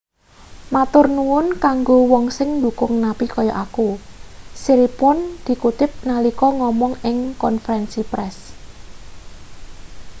"matur 0.73 1.05
nuwun 1.15 1.47
kanggo 1.63 1.95
wong 2.11 2.25
sing 2.37 2.49
ndukung 2.57 2.93
napi 3.03 3.25
kaya 3.35 3.53
aku 3.63 3.87
siriporn 4.61 5.19
dikutip 5.45 5.91
nalika 6.09 6.47
ngomong 6.59 6.93
ing 7.09 7.17
konferensi 7.43 8.01
press. 8.11 8.37